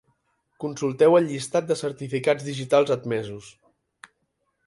Consulteu 0.63 1.17
el 1.17 1.27
llistat 1.31 1.67
de 1.73 1.77
certificats 1.83 2.47
digitals 2.49 2.93
admesos. 2.97 3.51